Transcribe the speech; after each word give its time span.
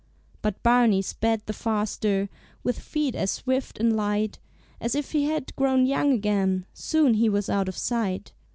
But 0.41 0.63
Barney 0.63 1.03
sped 1.03 1.43
the 1.45 1.53
faster, 1.53 2.27
With 2.63 2.79
feet 2.79 3.13
as 3.13 3.29
swift 3.29 3.77
and 3.79 3.95
light, 3.95 4.39
As 4.79 4.95
if 4.95 5.11
he 5.11 5.25
had 5.25 5.55
grown 5.55 5.85
young 5.85 6.11
again; 6.11 6.65
Soon 6.73 7.13
he 7.13 7.29
was 7.29 7.49
out 7.51 7.67
of 7.69 7.77
sight. 7.77 8.33